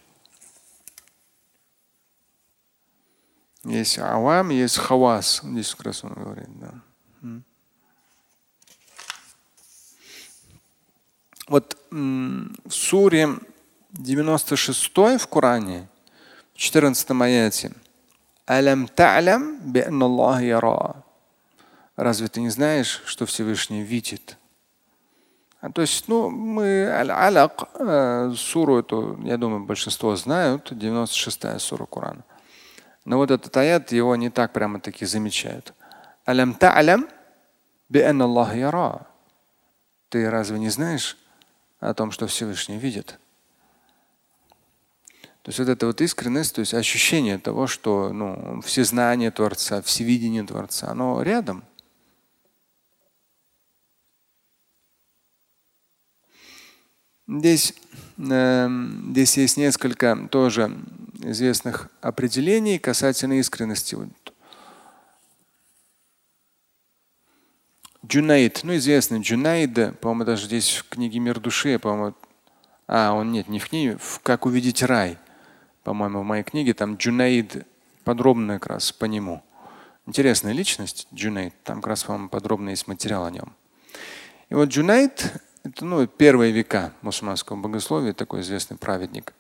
Есть 3.64 3.98
авам, 3.98 4.50
есть 4.50 4.78
хавас. 4.78 5.42
Здесь 5.44 5.74
как 5.74 5.88
раз 5.88 6.04
он 6.04 6.14
говорит. 6.14 6.50
Да. 6.60 6.74
Вот 11.48 11.78
в 11.92 12.72
суре 12.72 13.30
96 13.92 14.98
в 14.98 15.28
Коране, 15.28 15.88
в 16.54 16.58
14 16.58 17.12
аяте, 17.12 17.72
Алям 18.46 18.88
та'лям 18.88 19.60
би 19.62 19.80
Аллах 19.80 20.42
яра. 20.42 21.05
Разве 21.96 22.28
ты 22.28 22.42
не 22.42 22.50
знаешь, 22.50 23.02
что 23.06 23.26
Всевышний 23.26 23.82
видит? 23.82 24.38
А, 25.62 25.72
то 25.72 25.82
есть, 25.82 26.08
ну, 26.08 26.30
мы 26.30 26.88
Аль-Алак, 26.90 27.70
э, 27.74 28.34
суру 28.36 28.80
эту, 28.80 29.20
я 29.24 29.38
думаю, 29.38 29.66
большинство 29.66 30.16
знают, 30.16 30.72
96-я 30.72 31.58
сура 31.60 31.86
Корана. 31.86 32.24
Но 33.06 33.18
вот 33.18 33.32
этот 33.32 33.56
аят 33.56 33.92
его 33.92 34.16
не 34.16 34.30
так 34.30 34.52
прямо 34.52 34.80
таки 34.80 35.06
замечают. 35.06 35.74
Алям 36.26 36.54
та'лям 36.54 37.08
би 37.88 38.02
Аллах 38.02 38.56
яра. 38.56 39.08
Ты 40.10 40.30
разве 40.30 40.60
не 40.60 40.70
знаешь 40.70 41.18
о 41.80 41.94
том, 41.94 42.12
что 42.12 42.28
Всевышний 42.28 42.78
видит? 42.78 43.20
То 45.44 45.50
есть 45.50 45.60
вот 45.60 45.70
эта 45.70 45.86
вот 45.86 46.02
искренность, 46.02 46.56
то 46.56 46.62
есть 46.62 46.74
ощущение 46.74 47.38
того, 47.38 47.68
что 47.68 48.12
ну, 48.12 48.62
все 48.62 48.84
знания 48.84 49.30
Творца, 49.30 49.84
всевидение 49.84 50.44
Творца, 50.44 50.88
оно 50.90 51.22
рядом. 51.22 51.64
Здесь, 57.28 57.74
э, 58.18 58.70
здесь 59.12 59.38
есть 59.38 59.58
несколько 59.58 60.28
тоже 60.30 60.78
известных 61.22 61.90
определений 62.02 62.78
касательно 62.78 63.40
искренности. 63.40 63.98
Джунайд, 68.06 68.60
ну 68.64 68.76
известный 68.76 69.22
Джунайд, 69.22 70.00
по-моему, 70.00 70.26
даже 70.26 70.46
здесь 70.46 70.76
в 70.76 70.90
книге 70.90 71.20
Мир 71.20 71.40
души, 71.40 71.80
по-моему, 71.80 72.16
а, 72.88 73.14
он 73.14 73.32
нет, 73.32 73.48
не 73.48 73.58
в 73.58 73.68
книге, 73.68 73.98
в 73.98 74.20
Как 74.20 74.46
увидеть 74.46 74.84
рай 74.84 75.18
по-моему, 75.86 76.22
в 76.22 76.24
моей 76.24 76.44
книге, 76.44 76.74
там 76.74 76.96
Джунейд 76.96 77.66
подробно 78.04 78.60
как 78.60 78.72
раз 78.72 78.92
по 78.92 79.06
нему. 79.06 79.44
Интересная 80.08 80.52
личность 80.52 81.08
Джунейд, 81.14 81.54
там 81.64 81.78
как 81.78 81.88
раз, 81.88 82.04
по-моему, 82.04 82.30
подробно 82.30 82.72
есть 82.72 82.88
материал 82.88 83.24
о 83.24 83.32
нем. 83.32 83.56
И 84.50 84.56
вот 84.56 84.70
Джунейд– 84.70 85.32
это 85.66 85.84
ну, 85.84 86.06
первые 86.06 86.52
века 86.52 86.94
мусульманского 87.02 87.58
богословия, 87.58 88.14
такой 88.14 88.42
известный 88.42 88.78
праведник. 88.78 89.34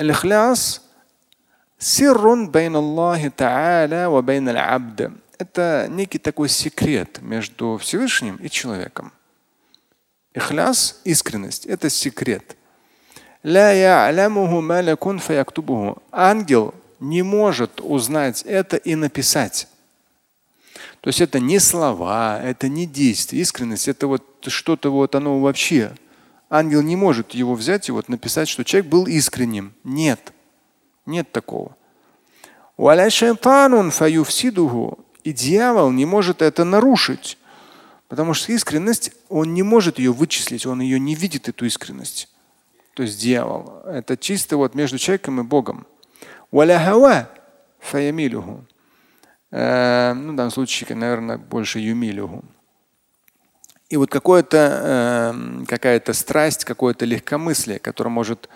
الإخلاص 0.00 0.82
سر 1.78 2.50
بين 2.50 2.76
الله 2.76 3.30
تعالى. 3.30 5.12
Это 5.38 5.86
некий 5.90 6.18
такой 6.18 6.48
секрет 6.48 7.20
между 7.20 7.76
Всевышним 7.78 8.36
и 8.36 8.48
человеком. 8.48 9.12
Ихляс– 10.34 11.00
искренность– 11.04 11.66
это 11.66 11.90
секрет. 11.90 12.56
Ангел 16.12 16.74
не 17.00 17.22
может 17.22 17.80
узнать 17.80 18.42
это 18.42 18.76
и 18.76 18.94
написать. 18.94 19.68
То 21.08 21.10
есть 21.10 21.22
это 21.22 21.40
не 21.40 21.58
слова, 21.58 22.38
это 22.38 22.68
не 22.68 22.84
действия. 22.84 23.40
Искренность 23.40 23.88
это 23.88 24.06
вот 24.06 24.44
что-то 24.46 24.92
вот 24.92 25.14
оно 25.14 25.40
вообще. 25.40 25.94
Ангел 26.50 26.82
не 26.82 26.96
может 26.96 27.30
его 27.30 27.54
взять 27.54 27.88
и 27.88 27.92
вот 27.92 28.10
написать, 28.10 28.46
что 28.46 28.62
человек 28.62 28.90
был 28.90 29.06
искренним. 29.06 29.72
Нет. 29.84 30.34
Нет 31.06 31.32
такого. 31.32 31.74
И 35.24 35.32
дьявол 35.32 35.92
не 35.92 36.04
может 36.04 36.42
это 36.42 36.64
нарушить. 36.64 37.38
Потому 38.08 38.34
что 38.34 38.52
искренность, 38.52 39.12
он 39.30 39.54
не 39.54 39.62
может 39.62 39.98
ее 39.98 40.12
вычислить, 40.12 40.66
он 40.66 40.82
ее 40.82 41.00
не 41.00 41.14
видит, 41.14 41.48
эту 41.48 41.64
искренность 41.64 42.28
то 42.92 43.02
есть 43.02 43.18
дьявол. 43.18 43.80
Это 43.86 44.14
чисто 44.18 44.58
вот 44.58 44.74
между 44.74 44.98
человеком 44.98 45.40
и 45.40 45.42
Богом. 45.42 45.86
Э, 49.50 50.12
ну, 50.14 50.32
в 50.32 50.36
данном 50.36 50.50
случае, 50.50 50.94
наверное, 50.96 51.38
больше 51.38 51.78
юмилюху. 51.78 52.44
И 53.88 53.96
вот 53.96 54.10
какое-то, 54.10 54.82
э, 54.84 55.64
какая-то 55.66 56.12
страсть, 56.12 56.64
какое-то 56.64 57.06
легкомыслие, 57.06 57.78
которое 57.78 58.10
может 58.10 58.48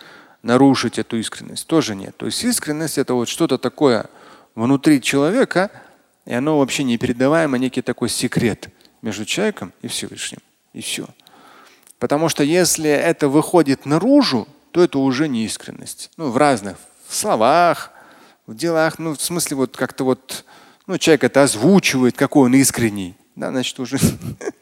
нарушить 0.43 0.99
эту 0.99 1.17
искренность, 1.17 1.67
тоже 1.67 1.95
нет. 1.95 2.17
То 2.17 2.27
есть 2.27 2.45
искренность 2.45 2.99
это 2.99 3.15
вот 3.15 3.29
что-то 3.29 3.57
такое 3.57 4.07
внутри 4.55 5.01
человека, 5.01 5.71
и 6.27 6.35
оно 6.35 6.59
вообще 6.59 6.85
непередаваемо, 6.85 7.57
некий 7.57 7.81
такой 7.81 8.11
секрет 8.11 8.69
между 9.01 9.25
человеком 9.25 9.73
и 9.81 9.89
Всевышним. 9.89 10.41
И 10.75 10.83
все. 10.83 11.07
Потому 11.99 12.29
что 12.29 12.45
если 12.45 12.91
это 12.91 13.29
выходит 13.29 13.87
наружу, 13.87 14.47
то 14.73 14.83
это 14.83 14.99
уже 14.99 15.29
не 15.29 15.45
искренность. 15.45 16.11
Ну, 16.17 16.31
в 16.31 16.37
разных 16.37 16.77
в 17.07 17.15
словах, 17.15 17.91
в 18.47 18.55
делах. 18.55 18.99
Ну, 18.99 19.15
в 19.15 19.21
смысле, 19.21 19.57
вот 19.57 19.77
как-то 19.77 20.05
вот 20.05 20.45
ну, 20.92 20.98
человек 20.98 21.24
это 21.24 21.44
озвучивает, 21.44 22.16
какой 22.16 22.46
он 22.46 22.56
искренний. 22.56 23.16
Да, 23.36 23.52
значит, 23.52 23.80
уже 23.80 23.98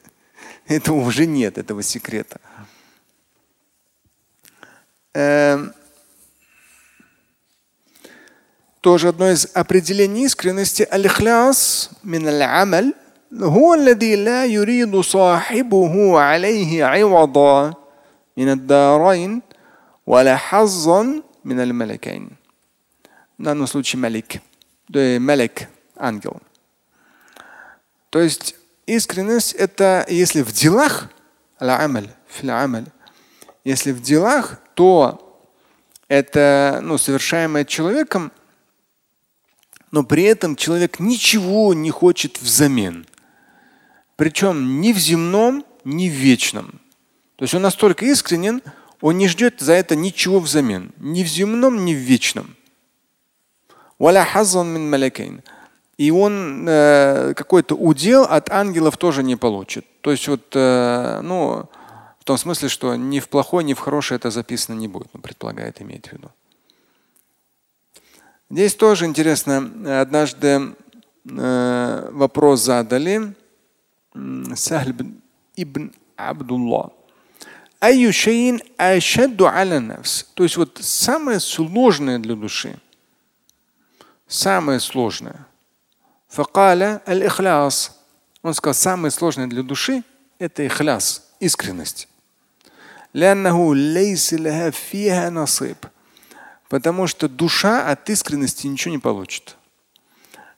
этого 0.67 0.97
уже 0.97 1.25
нет, 1.25 1.57
этого 1.57 1.83
секрета. 1.83 2.39
Эм, 5.13 5.73
тоже 8.81 9.09
одно 9.09 9.29
из 9.29 9.47
определений 9.53 10.25
искренности 10.25 10.87
аль-хляс 10.91 11.91
мин 12.03 12.27
аль-амаль 12.27 12.93
هو 13.33 13.73
الذي 13.73 14.15
لا 14.15 14.45
يريد 14.45 14.99
صاحبه 14.99 16.19
عليه 16.19 16.85
عوضا 16.85 17.73
من 18.37 18.49
الدارين 18.49 19.41
ولا 20.05 20.37
حظا 20.37 21.21
من 21.45 21.59
الملكين. 21.59 22.29
В 23.37 23.43
данном 23.43 23.67
случае 23.67 23.99
малик. 23.99 24.41
Малик, 24.89 25.67
ангел. 26.00 26.40
То 28.10 28.20
есть 28.20 28.56
искренность 28.86 29.52
это 29.52 30.04
если 30.08 30.42
в 30.42 30.52
делах, 30.52 31.08
если 33.64 33.92
в 33.92 34.00
делах, 34.00 34.60
то 34.74 35.26
это 36.08 36.80
ну, 36.82 36.98
совершаемое 36.98 37.64
человеком, 37.64 38.32
но 39.90 40.02
при 40.02 40.24
этом 40.24 40.56
человек 40.56 40.98
ничего 40.98 41.74
не 41.74 41.90
хочет 41.90 42.40
взамен. 42.40 43.06
Причем 44.16 44.80
ни 44.80 44.92
в 44.92 44.98
земном, 44.98 45.64
ни 45.84 46.08
в 46.08 46.12
вечном. 46.12 46.80
То 47.36 47.44
есть 47.44 47.54
он 47.54 47.62
настолько 47.62 48.04
искренен, 48.04 48.62
он 49.00 49.18
не 49.18 49.28
ждет 49.28 49.60
за 49.60 49.72
это 49.72 49.96
ничего 49.96 50.40
взамен. 50.40 50.92
Ни 50.98 51.22
в 51.24 51.26
земном, 51.26 51.84
ни 51.84 51.94
в 51.94 51.98
вечном. 51.98 52.56
И 56.00 56.10
он 56.10 56.66
э, 56.66 57.34
какой-то 57.34 57.74
удел 57.74 58.22
от 58.22 58.48
ангелов 58.48 58.96
тоже 58.96 59.22
не 59.22 59.36
получит. 59.36 59.84
То 60.00 60.10
есть 60.10 60.28
вот, 60.28 60.40
э, 60.54 61.20
ну, 61.22 61.68
в 62.18 62.24
том 62.24 62.38
смысле, 62.38 62.70
что 62.70 62.96
ни 62.96 63.20
в 63.20 63.28
плохое, 63.28 63.66
ни 63.66 63.74
в 63.74 63.80
хорошее 63.80 64.16
это 64.16 64.30
записано 64.30 64.76
не 64.76 64.88
будет, 64.88 65.08
ну, 65.12 65.20
предполагает, 65.20 65.82
имеет 65.82 66.06
в 66.06 66.12
виду. 66.12 66.30
Здесь 68.48 68.74
тоже 68.74 69.04
интересно, 69.04 70.00
однажды 70.00 70.74
э, 71.28 72.08
вопрос 72.12 72.62
задали, 72.62 73.34
Сахль 74.54 74.94
ибн 75.54 75.92
Абдулла. 76.16 76.94
То 77.78 77.88
есть 80.44 80.56
вот 80.56 80.78
самое 80.80 81.40
сложное 81.40 82.18
для 82.18 82.36
души. 82.36 82.80
Самое 84.26 84.80
сложное. 84.80 85.46
Факаля 86.30 87.02
аль-ихляс. 87.06 87.98
Он 88.42 88.54
сказал, 88.54 88.74
самое 88.74 89.10
сложное 89.10 89.48
для 89.48 89.62
души– 89.62 90.04
это 90.38 90.66
ихляс, 90.66 91.28
искренность. 91.40 92.08
Потому 96.68 97.06
что 97.08 97.28
душа 97.28 97.90
от 97.90 98.08
искренности 98.08 98.68
ничего 98.68 98.92
не 98.92 98.98
получит. 98.98 99.56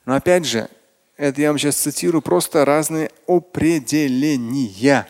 Но 0.04 0.14
опять 0.14 0.44
же, 0.44 0.68
это 1.16 1.40
я 1.40 1.48
вам 1.48 1.58
сейчас 1.58 1.76
цитирую 1.76 2.20
просто 2.20 2.66
разные 2.66 3.10
определения. 3.26 5.06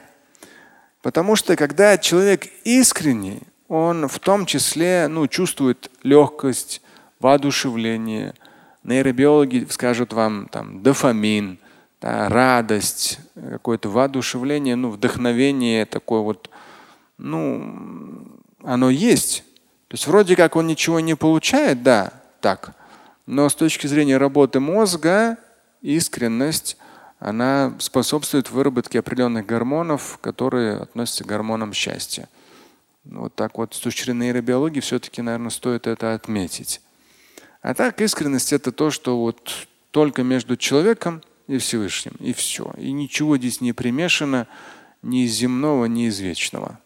Потому 1.03 1.35
что 1.35 1.57
когда 1.57 1.99
человек 1.99 2.47
искренний, 2.63 3.43
он 3.67 4.07
в 4.07 4.21
том 4.21 4.47
числе 4.47 5.09
ну, 5.09 5.27
чувствует 5.27 5.91
легкость, 6.05 6.83
воодушевление. 7.19 8.35
Нейробиологи 8.85 9.67
скажут 9.71 10.13
вам 10.13 10.49
там 10.49 10.83
дофамин, 10.83 11.59
да, 12.01 12.29
радость, 12.29 13.21
какое-то 13.35 13.89
воодушевление, 13.89 14.75
ну, 14.75 14.91
вдохновение 14.91 15.87
такое 15.87 16.21
вот, 16.21 16.51
ну, 17.17 18.27
оно 18.65 18.91
есть. 18.91 19.45
То 19.89 19.95
есть 19.95 20.07
вроде 20.07 20.35
как 20.35 20.57
он 20.57 20.67
ничего 20.67 21.01
не 21.01 21.15
получает, 21.15 21.83
да, 21.83 22.13
так. 22.41 22.75
Но 23.27 23.49
с 23.49 23.55
точки 23.55 23.87
зрения 23.87 24.17
работы 24.17 24.59
мозга 24.59 25.37
искренность, 25.81 26.77
она 27.21 27.75
способствует 27.79 28.51
выработке 28.51 28.99
определенных 28.99 29.47
гормонов, 29.47 30.19
которые 30.21 30.79
относятся 30.79 31.23
к 31.23 31.29
гормонам 31.29 31.73
счастья. 31.73 32.29
Вот 33.05 33.35
так 33.37 33.59
вот 33.59 33.75
с 33.75 33.79
точки 33.79 34.05
зрения 34.05 34.27
нейробиологии 34.27 34.81
все-таки, 34.81 35.23
наверное, 35.23 35.51
стоит 35.51 35.87
это 35.87 36.15
отметить. 36.15 36.81
А 37.63 37.75
так 37.75 38.01
искренность 38.01 38.53
это 38.53 38.73
то, 38.73 38.91
что 38.91 39.19
вот 39.19 39.69
только 39.93 40.25
между 40.25 40.57
человеком 40.57 41.23
и 41.47 41.59
Всевышним, 41.59 42.15
и 42.19 42.33
все. 42.33 42.73
И 42.77 42.91
ничего 42.91 43.39
здесь 43.39 43.61
не 43.61 43.73
примешано 43.73 44.49
ни 45.01 45.25
из 45.25 45.33
земного, 45.33 45.85
ни 45.87 46.09
из 46.09 46.19
вечного. 46.19 46.81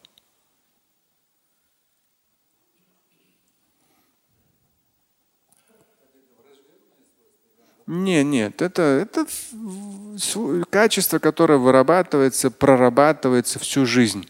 Нет, 7.87 8.27
нет, 8.27 8.63
это, 8.63 8.83
это 8.83 9.27
качество, 10.69 11.21
которое 11.21 11.57
вырабатывается, 11.57 12.51
прорабатывается 12.51 13.61
всю 13.61 13.87
жизнь. 13.87 14.29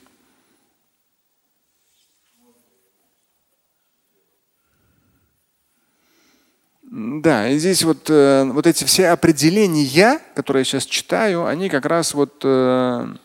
Да, 6.96 7.48
и 7.48 7.58
здесь 7.58 7.84
вот, 7.84 8.10
э, 8.10 8.44
вот 8.52 8.68
эти 8.68 8.84
все 8.84 9.12
определения, 9.12 10.20
которые 10.36 10.62
я 10.62 10.66
сейчас 10.66 10.86
читаю, 10.86 11.46
они 11.46 11.70
как 11.70 11.86
раз 11.86 12.14
вот 12.14 12.42
э, 12.44 13.16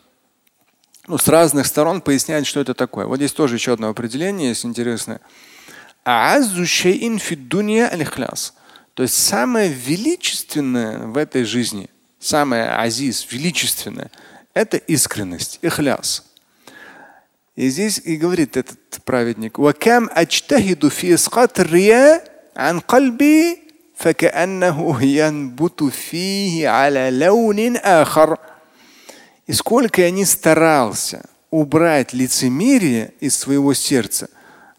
ну, 1.08 1.18
с 1.18 1.26
разных 1.26 1.66
сторон 1.66 2.00
поясняют, 2.00 2.46
что 2.46 2.60
это 2.60 2.74
такое. 2.74 3.06
Вот 3.06 3.16
здесь 3.16 3.32
тоже 3.32 3.56
еще 3.56 3.72
одно 3.72 3.88
определение 3.88 4.50
есть 4.50 4.64
интересное. 4.64 5.20
То 8.94 9.02
есть 9.02 9.14
самое 9.14 9.72
величественное 9.72 11.08
в 11.08 11.16
этой 11.16 11.42
жизни, 11.42 11.90
самое 12.20 12.70
азиз, 12.70 13.26
величественное, 13.32 14.12
это 14.54 14.76
искренность, 14.76 15.58
ихляс. 15.62 16.24
И 17.56 17.68
здесь 17.68 17.98
и 18.04 18.16
говорит 18.16 18.56
этот 18.56 18.78
праведник, 19.04 19.58
عن 22.56 22.80
قلبي 22.80 23.59
فكأنه 24.00 25.02
ينبت 25.02 25.82
فيه 25.84 26.68
على 26.68 27.10
لون 27.10 27.76
آخر. 27.76 28.38
И 29.46 29.52
сколько 29.52 30.02
я 30.02 30.10
не 30.10 30.24
старался 30.24 31.24
убрать 31.50 32.12
лицемерие 32.12 33.14
из 33.20 33.38
своего 33.38 33.74
сердца, 33.74 34.28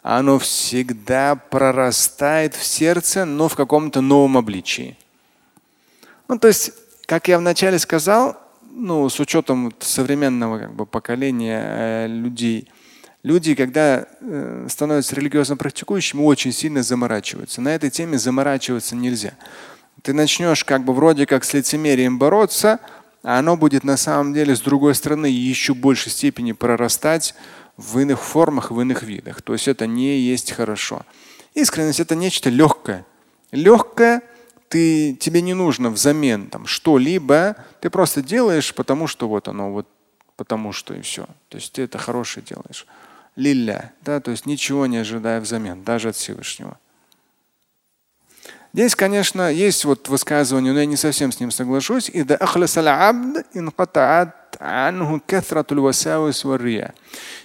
оно 0.02 0.39
всегда 0.39 1.36
прорастает 1.36 2.56
в 2.56 2.63
сердце, 2.63 3.26
но 3.26 3.48
в 3.48 3.56
каком-то 3.56 4.02
новом 4.02 4.38
обличии. 4.38 4.98
Ну, 6.28 6.38
то 6.38 6.48
есть, 6.48 6.72
как 7.06 7.28
я 7.28 7.38
вначале 7.38 7.80
сказал, 7.80 8.38
ну, 8.72 9.10
с 9.10 9.20
учетом 9.20 9.74
современного 9.80 10.60
как 10.60 10.74
бы, 10.74 10.86
поколения 10.86 11.62
э, 11.63 12.08
людей, 12.08 12.67
люди, 13.23 13.55
когда 13.55 14.07
э, 14.21 14.67
становятся 14.69 15.17
религиозно 15.17 15.57
практикующими, 15.57 16.21
очень 16.23 16.53
сильно 16.53 16.83
заморачиваются. 16.83 17.61
На 17.61 17.75
этой 17.75 17.91
теме 17.91 18.19
заморачиваться 18.19 18.97
нельзя. 18.97 19.35
Ты 20.03 20.13
начнешь 20.13 20.65
как 20.65 20.85
бы 20.85 20.93
вроде 20.93 21.27
как 21.27 21.45
с 21.45 21.53
лицемерием 21.53 22.19
бороться, 22.19 22.81
а 23.23 23.39
оно 23.39 23.57
будет 23.57 23.85
на 23.85 23.97
самом 23.97 24.33
деле 24.33 24.57
с 24.57 24.61
другой 24.61 24.95
стороны 24.95 25.27
еще 25.27 25.75
большей 25.75 26.11
степени 26.11 26.53
прорастать 26.53 27.35
в 27.77 27.99
иных 27.99 28.21
формах, 28.21 28.71
в 28.71 28.81
иных 28.81 29.03
видах. 29.05 29.43
То 29.43 29.53
есть 29.53 29.69
это 29.69 29.87
не 29.87 30.19
есть 30.19 30.53
хорошо. 30.53 31.03
Искренность 31.55 32.01
это 32.01 32.17
нечто 32.17 32.51
легкое. 32.51 33.07
Легкое, 33.53 34.23
ты, 34.69 35.15
тебе 35.15 35.43
не 35.43 35.55
нужно 35.55 35.91
взамен 35.91 36.49
там 36.49 36.67
что-либо, 36.67 37.57
ты 37.81 37.91
просто 37.91 38.23
делаешь, 38.23 38.75
потому 38.75 39.07
что 39.07 39.29
вот 39.29 39.47
оно, 39.47 39.71
вот 39.71 39.87
потому 40.37 40.73
что 40.73 40.95
и 40.95 41.03
все. 41.03 41.27
То 41.49 41.59
есть 41.59 41.73
ты 41.73 41.83
это 41.83 41.99
хорошее 41.99 42.45
делаешь 42.49 42.87
лилля, 43.37 43.92
да, 44.03 44.21
то 44.21 44.31
есть 44.31 44.47
ничего 44.47 44.87
не 44.87 44.99
ожидая 44.99 45.40
взамен, 45.40 45.83
даже 45.85 46.11
от 46.11 46.16
Всевышнего. 46.16 46.79
Здесь, 48.75 48.97
конечно, 48.97 49.53
есть 49.53 49.85
вот 49.85 50.09
высказывание, 50.09 50.73
но 50.73 50.81
я 50.81 50.87
не 50.87 50.97
совсем 50.97 51.31
с 51.31 51.40
ним 51.40 51.51
соглашусь. 51.51 52.09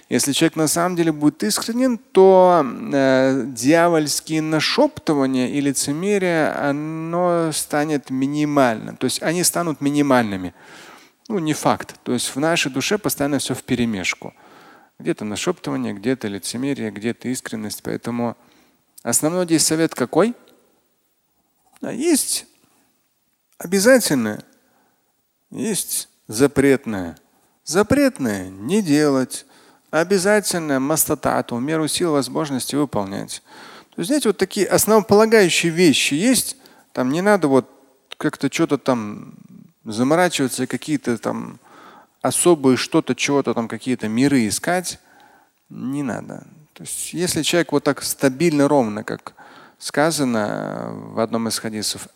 Если 0.08 0.32
человек 0.32 0.56
на 0.56 0.68
самом 0.68 0.96
деле 0.96 1.12
будет 1.12 1.42
искренен, 1.42 1.98
то 1.98 2.64
э, 2.64 3.44
дьявольские 3.46 4.40
нашептывания 4.40 5.48
и 5.48 5.60
лицемерие, 5.60 6.50
оно 6.52 7.50
станет 7.52 8.08
минимальным. 8.08 8.96
То 8.96 9.04
есть 9.04 9.22
они 9.22 9.44
станут 9.44 9.82
минимальными. 9.82 10.54
Ну, 11.28 11.38
не 11.38 11.52
факт. 11.52 11.94
То 12.04 12.14
есть 12.14 12.34
в 12.34 12.40
нашей 12.40 12.72
душе 12.72 12.96
постоянно 12.96 13.38
все 13.38 13.54
в 13.54 13.62
перемешку. 13.64 14.32
Где-то 14.98 15.24
нашептывание, 15.24 15.94
где-то 15.94 16.28
лицемерие, 16.28 16.90
где-то 16.90 17.28
искренность. 17.28 17.82
Поэтому 17.82 18.36
основной 19.02 19.44
здесь 19.44 19.64
совет 19.64 19.94
какой? 19.94 20.34
Есть 21.82 22.46
обязательное, 23.58 24.42
есть 25.50 26.08
запретное. 26.26 27.16
Запретное 27.64 28.48
не 28.48 28.82
делать, 28.82 29.46
обязательное 29.90 30.80
мастатату, 30.80 31.58
меру 31.58 31.86
сил, 31.86 32.12
возможности 32.12 32.74
выполнять. 32.74 33.42
То 33.94 34.00
есть, 34.00 34.08
знаете, 34.08 34.28
вот 34.30 34.38
такие 34.38 34.66
основополагающие 34.66 35.70
вещи 35.70 36.14
есть. 36.14 36.56
Там 36.92 37.10
не 37.10 37.20
надо 37.20 37.48
вот 37.48 37.70
как-то 38.16 38.52
что-то 38.52 38.78
там 38.78 39.34
заморачиваться, 39.84 40.66
какие-то 40.66 41.18
там 41.18 41.60
особые 42.22 42.76
что-то, 42.76 43.14
чего-то 43.14 43.54
там, 43.54 43.68
какие-то 43.68 44.08
миры 44.08 44.46
искать 44.48 44.98
не 45.68 46.02
надо. 46.02 46.44
То 46.74 46.82
есть, 46.84 47.12
если 47.12 47.42
человек 47.42 47.72
вот 47.72 47.84
так 47.84 48.02
стабильно, 48.02 48.68
ровно, 48.68 49.04
как 49.04 49.34
сказано 49.78 50.90
в 51.12 51.20
одном 51.20 51.48
из 51.48 51.58
хадисов, 51.58 52.08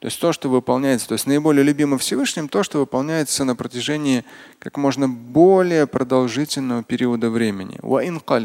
то 0.00 0.06
есть 0.06 0.18
то, 0.18 0.32
что 0.32 0.48
выполняется, 0.48 1.08
то 1.08 1.12
есть 1.12 1.26
наиболее 1.26 1.62
любимо 1.62 1.98
Всевышним, 1.98 2.48
то, 2.48 2.62
что 2.62 2.78
выполняется 2.78 3.44
на 3.44 3.54
протяжении 3.54 4.24
как 4.58 4.78
можно 4.78 5.08
более 5.08 5.86
продолжительного 5.86 6.82
периода 6.82 7.28
времени. 7.28 7.78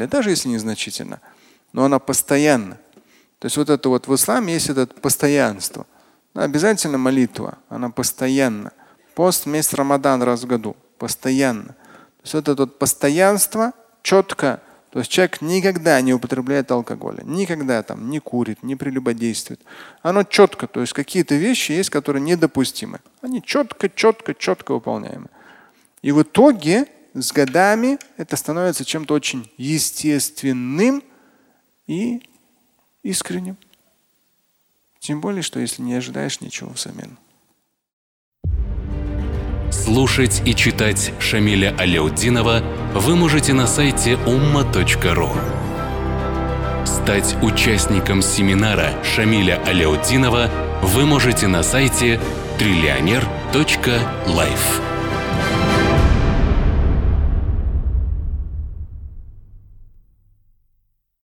Даже 0.06 0.30
если 0.30 0.50
незначительно, 0.50 1.20
но 1.72 1.84
она 1.86 1.98
постоянно. 1.98 2.78
То 3.38 3.46
есть 3.46 3.56
вот 3.56 3.70
это 3.70 3.88
вот 3.88 4.06
в 4.06 4.14
исламе 4.14 4.52
есть 4.52 4.68
это 4.68 4.86
постоянство. 4.86 5.86
Обязательно 6.36 6.98
молитва, 6.98 7.58
она 7.70 7.88
постоянно. 7.88 8.72
Пост 9.14 9.46
месяц 9.46 9.72
Рамадан 9.72 10.22
раз 10.22 10.42
в 10.42 10.46
году, 10.46 10.76
постоянно. 10.98 11.68
То 11.68 12.22
есть 12.24 12.34
это 12.34 12.54
вот 12.54 12.78
постоянство 12.78 13.72
четко. 14.02 14.60
То 14.90 14.98
есть 14.98 15.10
человек 15.10 15.40
никогда 15.40 15.98
не 16.02 16.12
употребляет 16.12 16.70
алкоголя, 16.70 17.22
никогда 17.24 17.82
там 17.82 18.10
не 18.10 18.18
курит, 18.18 18.62
не 18.62 18.76
прелюбодействует. 18.76 19.62
Оно 20.02 20.24
четко, 20.24 20.66
то 20.66 20.82
есть 20.82 20.92
какие-то 20.92 21.34
вещи 21.34 21.72
есть, 21.72 21.88
которые 21.88 22.22
недопустимы. 22.22 23.00
Они 23.22 23.42
четко, 23.42 23.88
четко, 23.88 24.34
четко 24.34 24.72
выполняемы. 24.72 25.28
И 26.02 26.12
в 26.12 26.22
итоге 26.22 26.86
с 27.14 27.32
годами 27.32 27.98
это 28.18 28.36
становится 28.36 28.84
чем-то 28.84 29.14
очень 29.14 29.50
естественным 29.56 31.02
и 31.86 32.22
искренним. 33.02 33.56
Тем 35.06 35.20
более, 35.20 35.42
что 35.42 35.60
если 35.60 35.82
не 35.82 35.94
ожидаешь 35.94 36.40
ничего 36.40 36.70
взамен. 36.70 37.16
Слушать 39.70 40.42
и 40.44 40.52
читать 40.52 41.12
Шамиля 41.20 41.76
Аляутдинова 41.78 42.60
вы 42.92 43.14
можете 43.14 43.52
на 43.52 43.68
сайте 43.68 44.14
umma.ru. 44.14 45.30
Стать 46.84 47.36
участником 47.40 48.20
семинара 48.20 49.00
Шамиля 49.04 49.62
Аляутдинова 49.64 50.50
вы 50.82 51.06
можете 51.06 51.46
на 51.46 51.62
сайте 51.62 52.20
триллионер.life. 52.58 54.95